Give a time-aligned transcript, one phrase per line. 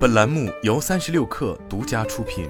[0.00, 2.48] 本栏目由三十六氪独家出品。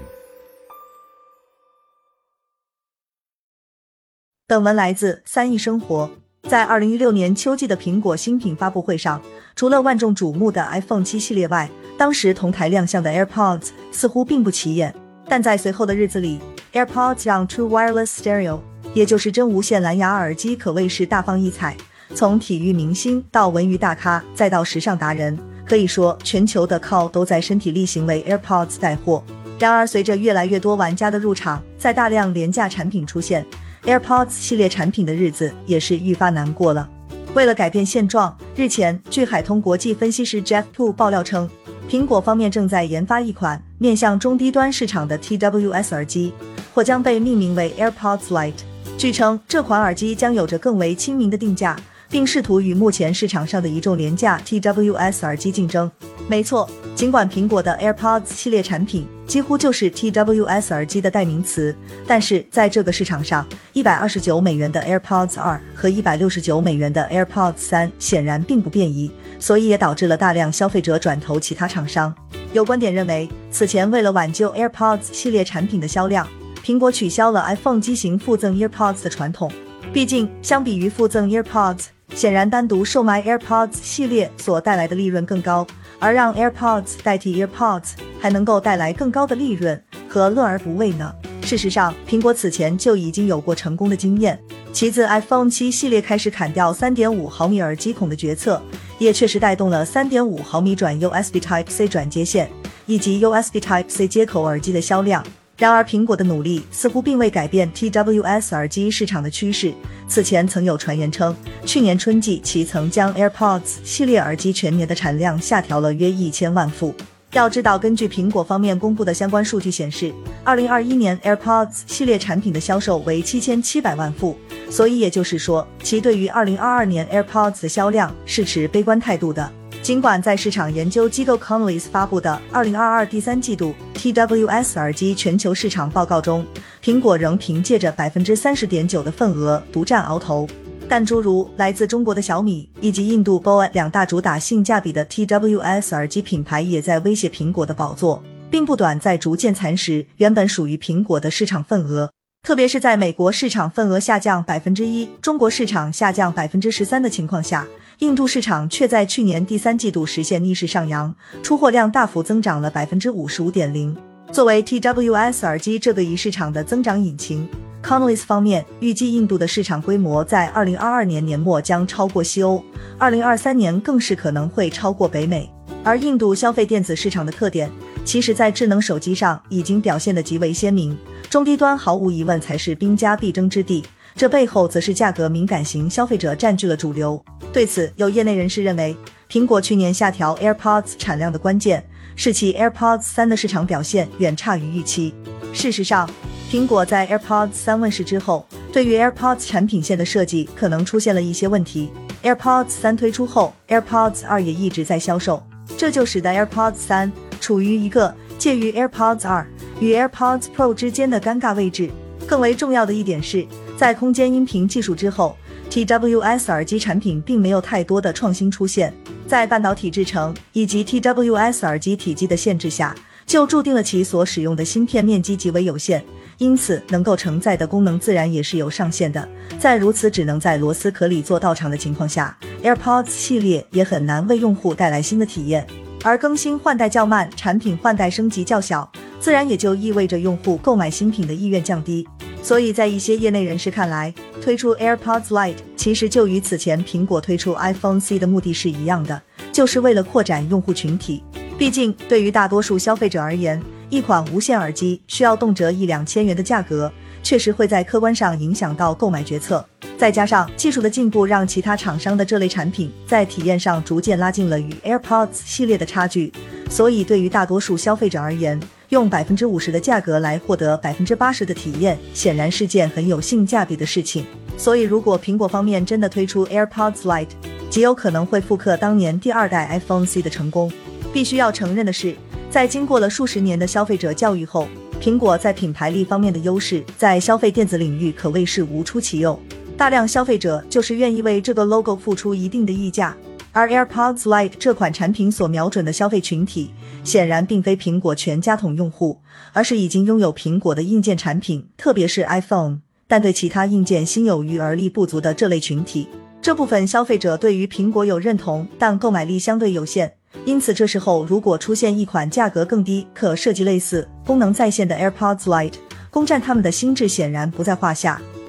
[4.47, 6.09] 本文来自三亿生活。
[6.43, 9.21] 在二零一六年秋季的苹果新品发布会上，
[9.53, 14.95] 除了万众瞩目的 iPhone 七系列外，当时同台亮相的 AirPods 似乎并不起眼。
[15.27, 16.39] 但在随后的日子里
[16.71, 18.61] ，AirPods 让 True Wireless Stereo，
[18.93, 21.75] 也就是真无线蓝牙耳机，可谓是大放异彩。
[22.15, 25.37] 从体育明星到文娱大咖，再到时尚达人，
[25.71, 29.23] 可以说全球的 call 都在身体力行为 AirPods 带货。
[29.57, 33.45] 然而，随着越来越多玩家的入场，在大量廉价产品出现
[33.85, 36.89] ，AirPods 系列产品的日子也是愈发难过了。
[37.35, 41.49] 为了改变现状，日前，据海通国际分析师 Jeff Tu 爆料称，
[41.89, 46.33] 苹果方面正在研发一款面向中低端市场的 TWS 耳机，
[46.73, 48.51] 或将被命名为 AirPods Lite。
[48.97, 51.77] 据称，这款耳机将有着更为亲民的定价。
[52.11, 55.89] 并试图与目前市场上的一众廉价 TWS 耳机竞争。
[56.27, 69.09] 没错，尽管苹果的 AirPods 系列产品几乎就是 TWS 耳机的代名词，但是在这个市场上，一百二十九美元的 AirPods 二和一百六十九美元的 AirPods 三显然并不便宜，
[69.39, 72.13] 所以也导致了大量消费者转投其他厂商。
[72.51, 76.27] 有观点认为，此前为了挽救 AirPods 系列产品的销量，
[76.63, 79.49] 苹果取消了 iPhone 机型附赠 AirPods 的传统。
[79.93, 85.65] 毕竟，相比于附赠 AirPods，显然，单独售卖 AirPods 系列所带来的利润更高，
[85.97, 91.13] 而让 AirPods 代替 AirPods 还能够带来更高的利润，何乐而不为呢？
[91.41, 94.39] 事实上，苹果此前就已经有过成功的经验。
[94.73, 98.61] 其自 iPhone 七系列开始砍掉3.5毫米耳机孔的决策，
[98.99, 102.49] 也确实带动了3.5毫米转 USB Type C 转接线
[102.85, 105.25] 以及 USB Type C 接口耳机的销量。
[105.61, 109.71] 然而，苹果的努力似乎并未改变 TWS 耳机市场的趋势。
[110.07, 111.35] 此前曾有传言称，
[111.67, 116.95] 去年春季其曾将 AirPods 系列耳机全年的产量下调了约一千万副。
[117.33, 120.11] 要知道，根据苹果方面公布的相关数据显示，
[120.43, 124.35] 二零二一年 AirPods 系列产品的销售为七千七百万副，
[124.67, 129.47] 所以也就是说，其对于二零二二年 AirPods 的销量是持悲观态度的。
[129.83, 136.43] 尽管在市场研究机构 Conley's 发布的二零二二第三季度 TWS 耳机全球市场报告中，
[136.83, 140.47] 苹果仍凭借着百分之三十点九的份额独占鳌头，
[140.89, 152.09] 但诸如来自中国的小米以及印度 BOA 两大主打性价比的 TWS 耳机品牌，也在威胁苹果的宝座，并不短在逐渐蚕食原本属于苹果的市场份额。
[152.41, 157.67] 特别是在美国市场份额下降百分之一，中国市场下降百分之十三的情况下，
[158.01, 161.13] 印度市场却在去年第三季度实现逆势上扬，
[161.43, 163.95] 出货量大幅增长了百分之五十五点零。
[164.31, 167.47] 作为 TWS 耳机这个一市场的增长引擎
[167.83, 172.63] ，Conlys 方面预计印度的市场规模在二零二二年年末将超过西欧，
[172.97, 175.47] 二零二三年更是可能会超过北美。
[175.83, 177.69] 而印度消费电子市场的特点，
[178.03, 180.97] 其实在智能手机上已经表现得极为鲜明。
[181.29, 183.85] 中低端毫无疑问才是兵家必争之地，
[184.15, 187.23] 这背后则是价格敏感型消费者占据了主流。
[187.53, 188.95] 对此，有业内人士认为，
[189.29, 191.85] 苹果去年下调 AirPods 产量的关键
[192.15, 195.13] 是其 AirPods 三的市场表现远差于预期。
[195.53, 196.09] 事实上，
[196.49, 201.91] 苹果在 AirPods 三问世之后，对于 AirPods 产品线的设计可能出现了一些问题。
[202.23, 205.43] AirPods 三推出后，AirPods 二也一直在销售，
[205.75, 209.45] 这就使得 AirPods 三处于一个介于 AirPods 二。
[209.81, 211.89] 与 AirPods Pro 之间的尴尬位置。
[212.27, 213.45] 更为重要的一点是，
[213.75, 215.35] 在空间音频技术之后
[215.71, 218.93] ，TWS 耳机产品并没有太多的创新出现。
[219.25, 222.93] 在半导体制成以及 TWS 耳机体积的限制下，
[223.25, 226.03] 就注定了其所使用的芯片面积极为有限，
[226.37, 229.25] 因此能够承载的功能自然也是有上限的。
[229.57, 235.65] 在如此只能在螺丝壳里做道场的情况下，AirPods 系列也很难为用户带来新的体验。
[236.03, 238.91] 而更新换代较慢，产品换代升级较小。
[239.19, 242.07] 自然也就意味着用户购买新品的意愿降低，
[242.43, 249.21] 所以在一些业内人士看来，推出 AirPods Lite 其实就与此前苹果推出 iPhone C 的目的是一样的，
[249.51, 251.23] 就是为了扩展用户群体。
[251.57, 259.63] 毕竟，对于大多数消费者而言，一款无线耳机需要动辄一两千元的价格，确实会在客观上影响到购买决策。
[259.95, 266.33] 再加上技术的进步，让其他厂商的这类产品在体验上逐渐拉近了与 AirPods 系列的差距，
[266.67, 268.59] 所以对于大多数消费者而言，
[268.91, 274.25] 用百分之五十的价格来获得百分之八十的体验，显然是件很有性价比的事情。
[274.57, 277.29] 所以，如果苹果方面真的推出 AirPods Lite，
[277.69, 280.69] 极有可能会复刻当年第二代 iPhone C 的成功。
[281.13, 282.13] 必须要承认的是，
[282.49, 284.67] 在经过了数十年的消费者教育后，
[285.01, 289.39] 苹果在品牌力方面的优势，在消费电子领域可谓是无出其右。
[289.77, 293.15] 大量消费者就是愿意为这个 logo 付出一定的溢价。
[293.53, 296.71] 而 AirPods Lite 这款产品所瞄准的消费群体，
[297.03, 299.19] 显然并非苹果全家桶用户，
[299.53, 306.07] 而是已经拥有苹果的硬件产品，特别是 iPhone，但对其他硬件心有余而力不足的这类群体。
[306.41, 310.13] 这部分消费者对于苹果有认同，但购买力相对有限。
[310.45, 315.73] 因此，这时候如果出现一款价格更低、可设计类似、功能在线的 AirPods Lite，
[316.09, 318.21] 攻占他们的心智显然不在话下。